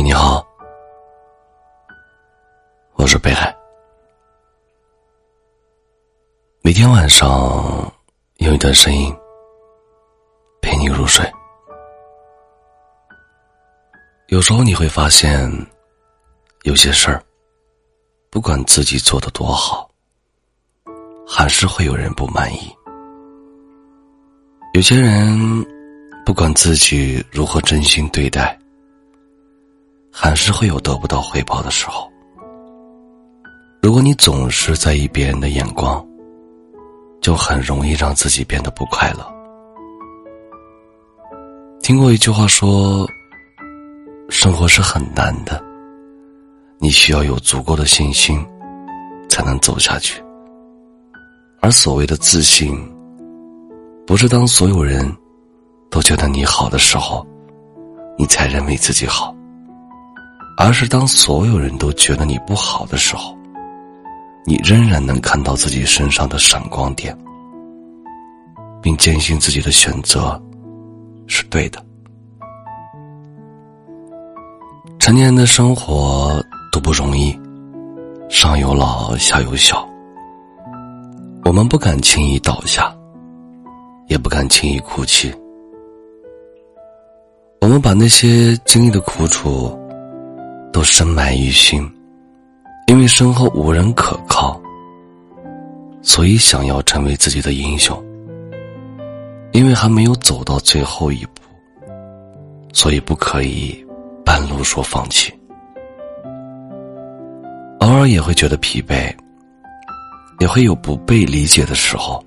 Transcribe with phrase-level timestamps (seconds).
[0.00, 0.46] 你好，
[2.94, 3.54] 我是北海。
[6.62, 7.92] 每天晚上
[8.36, 9.14] 有一段声音
[10.62, 11.28] 陪你入睡。
[14.28, 15.50] 有时候你会发现，
[16.62, 17.22] 有些事儿，
[18.30, 19.90] 不管自己做的多好，
[21.26, 22.72] 还是会有人不满意。
[24.74, 25.66] 有些人，
[26.24, 28.56] 不管自己如何真心对待。
[30.10, 32.10] 还是会有得不到回报的时候。
[33.80, 36.04] 如果你总是在意别人的眼光，
[37.20, 39.26] 就很容易让自己变得不快乐。
[41.80, 43.08] 听过一句话说
[44.28, 45.62] ：“生活是很难的，
[46.78, 48.44] 你需要有足够的信心，
[49.28, 50.22] 才能走下去。”
[51.60, 52.76] 而所谓的自信，
[54.06, 55.10] 不是当所有人
[55.90, 57.26] 都觉得你好的时候，
[58.18, 59.34] 你才认为自己好。
[60.60, 63.32] 而是当所有人都觉得你不好的时候，
[64.44, 67.16] 你仍然能看到自己身上的闪光点，
[68.82, 70.40] 并坚信自己的选择
[71.28, 71.80] 是对的。
[74.98, 77.38] 成年人的生活都不容易，
[78.28, 79.88] 上有老下有小，
[81.44, 82.92] 我们不敢轻易倒下，
[84.08, 85.32] 也不敢轻易哭泣，
[87.60, 89.72] 我们把那些经历的苦楚。
[90.72, 91.90] 都深埋于心，
[92.86, 94.60] 因为身后无人可靠，
[96.02, 97.96] 所以想要成为自己的英雄。
[99.52, 101.42] 因为还没有走到最后一步，
[102.72, 103.84] 所以不可以
[104.24, 105.32] 半路说放弃。
[107.80, 109.12] 偶尔也会觉得疲惫，
[110.38, 112.22] 也会有不被理解的时候，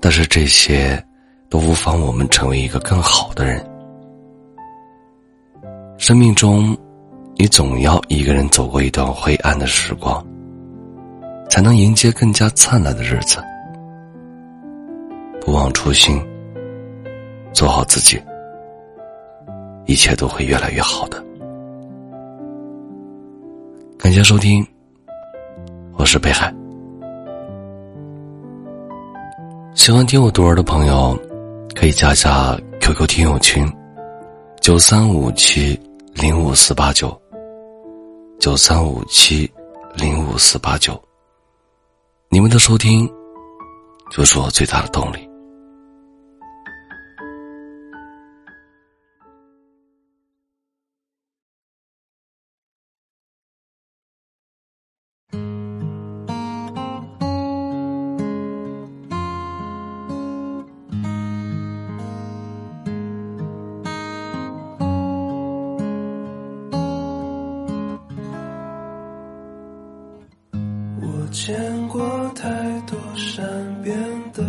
[0.00, 1.00] 但是这些
[1.50, 3.64] 都无妨我们成为一个更好的人。
[5.98, 6.76] 生命中。
[7.40, 10.26] 你总要一个人走过一段灰暗的时光，
[11.48, 13.38] 才能迎接更加灿烂的日子。
[15.40, 16.20] 不忘初心，
[17.52, 18.20] 做好自己，
[19.86, 21.24] 一切都会越来越好的。
[23.96, 24.66] 感谢收听，
[25.96, 26.52] 我是北海。
[29.76, 31.16] 喜欢听我读文的朋友，
[31.72, 33.64] 可以加下 QQ 听友群：
[34.60, 35.78] 九三五七
[36.14, 37.16] 零五四八九。
[38.38, 39.50] 九三五七
[39.96, 41.00] 零五四八九，
[42.28, 43.12] 你们的收听
[44.12, 45.27] 就是我最大的动力。
[71.48, 72.46] 见过太
[72.80, 73.42] 多善
[73.82, 73.96] 变
[74.34, 74.44] 的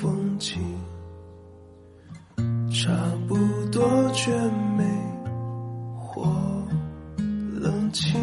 [0.00, 0.58] 风景，
[2.72, 2.90] 差
[3.28, 3.36] 不
[3.70, 4.32] 多绝
[4.76, 4.84] 美
[5.96, 6.26] 或
[7.60, 8.20] 冷清，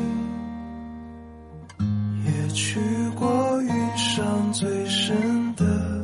[2.25, 2.81] 也去
[3.17, 6.03] 过遇上最深的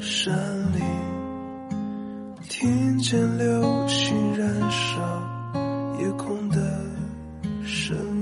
[0.00, 0.34] 山
[0.72, 0.82] 林，
[2.48, 5.02] 听见流星燃烧
[6.00, 6.56] 夜空的
[7.62, 7.94] 声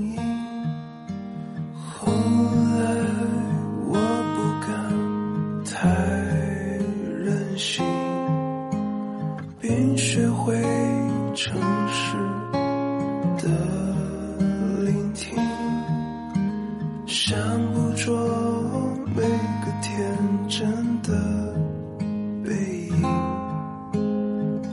[13.41, 13.47] 的
[14.83, 15.35] 聆听，
[17.07, 17.35] 想
[17.73, 18.15] 捕捉
[19.15, 19.89] 每个天
[20.47, 21.09] 真的
[22.43, 22.51] 背
[22.87, 23.01] 影，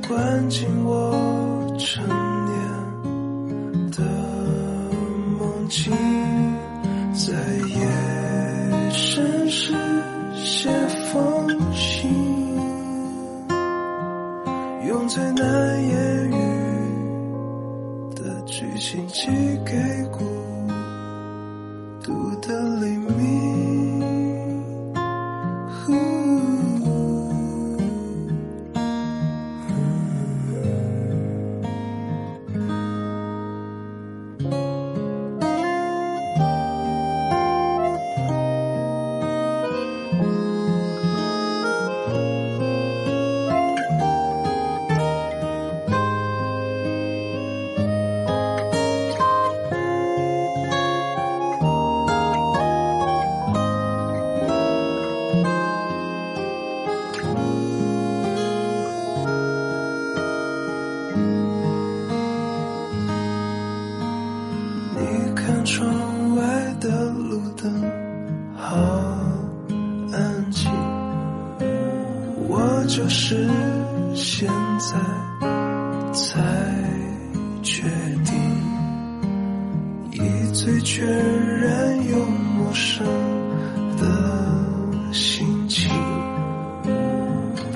[0.06, 2.56] 关进我成年
[3.90, 4.04] 的
[5.38, 5.90] 梦境，
[7.14, 7.32] 在
[7.68, 9.72] 夜深时
[10.34, 10.68] 写
[11.10, 11.16] 封
[11.72, 12.06] 信。
[14.86, 16.37] 用最难言语
[18.58, 19.28] 剧情寄
[19.64, 19.72] 给
[20.10, 20.18] 孤
[22.02, 23.67] 独的黎明。
[68.88, 68.94] 好
[70.12, 70.70] 安静，
[72.48, 73.46] 我就是
[74.14, 74.48] 现
[74.78, 74.96] 在
[76.12, 76.40] 才
[77.62, 77.82] 确
[78.24, 78.34] 定，
[80.12, 81.06] 以最全
[81.60, 83.04] 然又陌生
[83.98, 85.90] 的心情，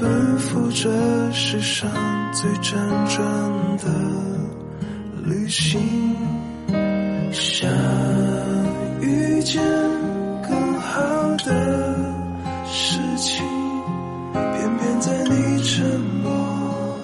[0.00, 0.90] 奔赴这
[1.32, 1.90] 世上
[2.32, 2.74] 最辗
[3.14, 3.22] 转
[3.78, 3.84] 的
[5.26, 5.78] 旅行。
[7.30, 7.70] 想
[9.00, 9.81] 遇见。
[13.22, 13.62] 情。
[14.32, 16.98] 偏偏在你沉默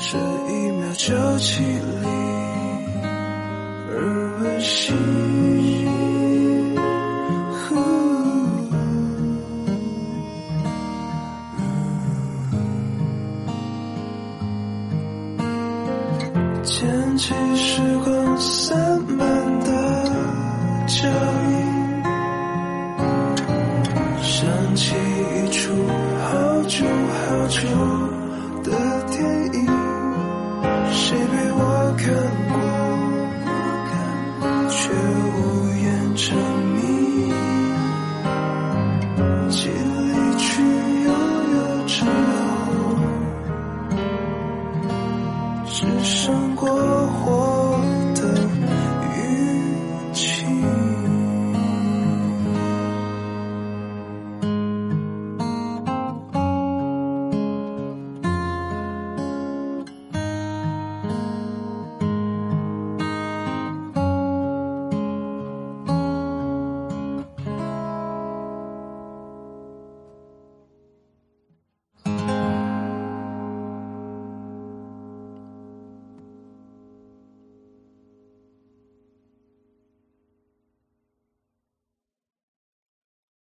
[0.00, 0.18] 这
[0.50, 2.06] 一秒就起离
[3.88, 5.32] 而温馨。
[16.64, 19.70] 捡起时光散漫的
[20.86, 21.71] 脚印。
[27.52, 27.68] 好久
[28.62, 28.70] 的
[29.08, 29.20] 电
[29.52, 29.66] 影，
[30.90, 31.60] 谁陪我
[31.98, 32.02] 看
[32.48, 32.56] 过，
[34.70, 34.80] 却
[35.36, 35.38] 无
[35.82, 35.84] 言
[36.16, 36.24] 成
[36.72, 36.80] 谜。
[39.50, 40.42] 记离去
[41.04, 41.10] 悠
[41.52, 41.56] 悠
[41.86, 42.08] 之后，
[45.66, 47.20] 只剩过火